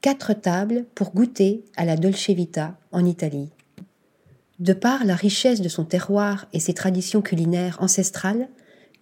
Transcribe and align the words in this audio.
quatre 0.00 0.32
tables 0.32 0.84
pour 0.94 1.12
goûter 1.12 1.64
à 1.76 1.84
la 1.84 1.96
Dolce 1.96 2.30
Vita 2.30 2.76
en 2.92 3.04
Italie. 3.04 3.50
De 4.60 4.72
par 4.72 5.04
la 5.04 5.16
richesse 5.16 5.60
de 5.60 5.68
son 5.68 5.84
terroir 5.84 6.46
et 6.52 6.60
ses 6.60 6.74
traditions 6.74 7.20
culinaires 7.20 7.78
ancestrales, 7.80 8.48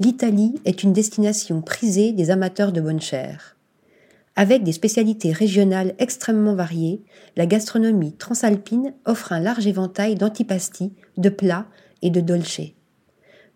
l'Italie 0.00 0.54
est 0.64 0.82
une 0.82 0.94
destination 0.94 1.60
prisée 1.60 2.12
des 2.12 2.30
amateurs 2.30 2.72
de 2.72 2.80
bonne 2.80 3.00
chair. 3.00 3.56
Avec 4.36 4.64
des 4.64 4.72
spécialités 4.72 5.32
régionales 5.32 5.94
extrêmement 5.98 6.54
variées, 6.54 7.02
la 7.36 7.46
gastronomie 7.46 8.12
transalpine 8.12 8.94
offre 9.06 9.32
un 9.32 9.40
large 9.40 9.66
éventail 9.66 10.14
d'antipasti, 10.14 10.92
de 11.16 11.28
plats 11.28 11.66
et 12.02 12.10
de 12.10 12.20
dolce. 12.20 12.60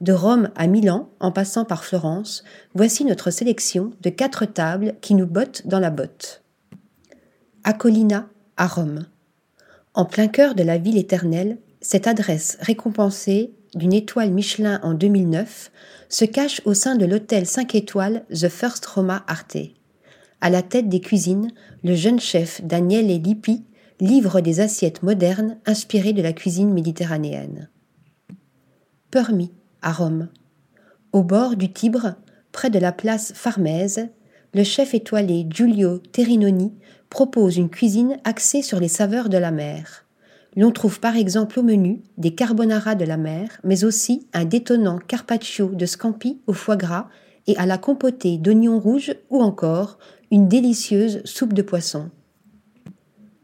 De 0.01 0.13
Rome 0.13 0.51
à 0.57 0.67
Milan, 0.67 1.11
en 1.21 1.33
passant 1.33 1.67
par 1.67 1.85
Florence, 1.85 2.45
voici 2.75 3.05
notre 3.05 3.31
sélection 3.31 3.93
de 4.01 4.09
quatre 4.09 4.47
tables 4.47 4.95
qui 5.03 5.15
nous 5.15 5.27
bottent 5.27 5.67
dans 5.67 5.81
la 5.81 5.91
botte. 5.91 6.43
Acolina, 7.65 8.29
à 8.57 8.67
Rome. 8.67 9.07
En 9.93 10.07
plein 10.07 10.29
cœur 10.29 10.55
de 10.55 10.63
la 10.63 10.79
ville 10.79 10.97
éternelle, 10.97 11.59
cette 11.83 12.07
adresse 12.07 12.57
récompensée 12.61 13.53
d'une 13.75 13.93
étoile 13.93 14.31
Michelin 14.31 14.81
en 14.83 14.95
2009 14.95 15.71
se 16.09 16.25
cache 16.25 16.63
au 16.65 16.75
sein 16.75 16.97
de 16.97 17.05
l'hôtel 17.05 17.47
5 17.47 17.75
étoiles 17.75 18.25
The 18.31 18.49
First 18.49 18.87
Roma 18.87 19.25
Arte. 19.27 19.59
À 20.41 20.49
la 20.49 20.63
tête 20.63 20.89
des 20.89 21.01
cuisines, 21.01 21.53
le 21.85 21.95
jeune 21.95 22.19
chef 22.19 22.63
Daniele 22.65 23.21
Lippi 23.21 23.65
livre 24.01 24.41
des 24.41 24.61
assiettes 24.61 25.03
modernes 25.03 25.59
inspirées 25.67 26.15
de 26.15 26.23
la 26.23 26.33
cuisine 26.33 26.73
méditerranéenne. 26.73 27.69
Permis, 29.11 29.53
à 29.83 29.93
Rome. 29.93 30.29
Au 31.13 31.23
bord 31.23 31.57
du 31.57 31.71
Tibre, 31.71 32.15
près 32.53 32.71
de 32.71 32.79
la 32.79 32.93
place 32.93 33.33
Farmèse, 33.35 34.09
le 34.53 34.65
chef 34.65 34.95
étoilé 34.95 35.47
Giulio 35.49 35.99
Terinoni 35.99 36.73
propose 37.09 37.57
une 37.57 37.71
cuisine 37.71 38.19
axée 38.25 38.63
sur 38.63 38.81
les 38.81 38.89
saveurs 38.89 39.29
de 39.29 39.39
la 39.39 39.51
mer. 39.51 40.07
L'on 40.57 40.73
trouve 40.73 40.99
par 40.99 41.17
exemple 41.17 41.61
au 41.61 41.63
menu 41.63 42.03
des 42.19 42.35
carbonara 42.35 42.97
de 42.97 43.05
la 43.05 43.17
mer, 43.17 43.61
mais 43.63 43.85
aussi 43.85 44.27
un 44.33 44.45
détonnant 44.45 44.99
carpaccio 44.99 45.69
de 45.69 45.87
scampi 45.87 46.41
au 46.47 46.53
foie 46.53 46.77
gras 46.77 47.09
et 47.47 47.57
à 47.57 47.67
la 47.67 47.79
compotée 47.79 48.39
d'oignons 48.39 48.81
rouges 48.81 49.15
ou 49.31 49.41
encore 49.41 49.99
une 50.31 50.49
délicieuse 50.49 51.23
soupe 51.25 51.53
de 51.53 51.63
poisson. 51.63 52.11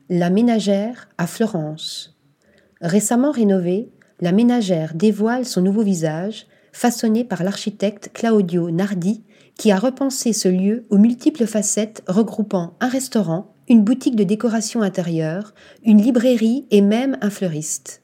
La 0.09 0.31
ménagère 0.31 1.09
à 1.19 1.27
Florence. 1.27 2.17
Récemment 2.81 3.31
rénovée, 3.31 3.91
la 4.21 4.33
ménagère 4.33 4.95
dévoile 4.95 5.45
son 5.45 5.63
nouveau 5.63 5.83
visage, 5.83 6.47
façonné 6.77 7.25
par 7.25 7.43
l'architecte 7.43 8.11
Claudio 8.13 8.71
Nardi, 8.71 9.25
qui 9.57 9.73
a 9.73 9.79
repensé 9.79 10.35
ce 10.35 10.49
lieu 10.49 10.85
aux 10.91 10.99
multiples 10.99 11.47
facettes 11.47 12.03
regroupant 12.07 12.75
un 12.81 12.89
restaurant, 12.89 13.55
une 13.67 13.83
boutique 13.83 14.15
de 14.15 14.25
décoration 14.25 14.83
intérieure, 14.83 15.55
une 15.85 16.03
librairie 16.03 16.67
et 16.71 16.83
même 16.83 17.17
un 17.23 17.31
fleuriste. 17.31 18.03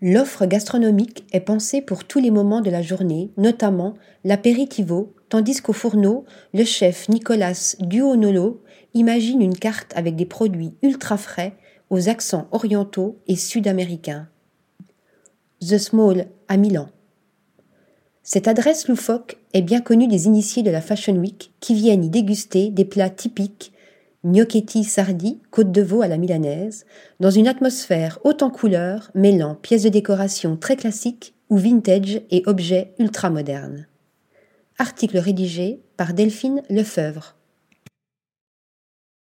L'offre 0.00 0.46
gastronomique 0.46 1.26
est 1.32 1.40
pensée 1.40 1.82
pour 1.82 2.04
tous 2.04 2.20
les 2.20 2.30
moments 2.30 2.60
de 2.60 2.70
la 2.70 2.80
journée, 2.80 3.32
notamment 3.36 3.94
l'apéritivo, 4.22 5.12
tandis 5.28 5.60
qu'au 5.60 5.72
fourneau, 5.72 6.24
le 6.54 6.62
chef 6.62 7.08
Nicolas 7.08 7.74
Duonolo 7.80 8.62
imagine 8.94 9.42
une 9.42 9.58
carte 9.58 9.92
avec 9.96 10.14
des 10.14 10.26
produits 10.26 10.74
ultra 10.82 11.16
frais 11.16 11.56
aux 11.90 12.08
accents 12.08 12.46
orientaux 12.52 13.18
et 13.26 13.34
sud-américains. 13.34 14.28
The 15.60 15.78
Small 15.78 16.28
à 16.46 16.56
Milan. 16.56 16.88
Cette 18.30 18.46
adresse 18.46 18.88
loufoque 18.88 19.38
est 19.54 19.62
bien 19.62 19.80
connue 19.80 20.06
des 20.06 20.26
initiés 20.26 20.62
de 20.62 20.70
la 20.70 20.82
Fashion 20.82 21.14
Week 21.14 21.50
qui 21.60 21.72
viennent 21.72 22.04
y 22.04 22.10
déguster 22.10 22.68
des 22.68 22.84
plats 22.84 23.08
typiques 23.08 23.72
gnocchetti 24.22 24.84
sardi, 24.84 25.40
côte 25.50 25.72
de 25.72 25.80
veau 25.80 26.02
à 26.02 26.08
la 26.08 26.18
milanaise, 26.18 26.84
dans 27.20 27.30
une 27.30 27.48
atmosphère 27.48 28.18
haute 28.24 28.42
en 28.42 28.50
couleurs, 28.50 29.10
mêlant 29.14 29.54
pièces 29.54 29.84
de 29.84 29.88
décoration 29.88 30.58
très 30.58 30.76
classiques 30.76 31.32
ou 31.48 31.56
vintage 31.56 32.20
et 32.30 32.42
objets 32.44 32.92
ultra 32.98 33.30
modernes. 33.30 33.86
Article 34.76 35.16
rédigé 35.16 35.80
par 35.96 36.12
Delphine 36.12 36.60
Lefeuvre. 36.68 37.37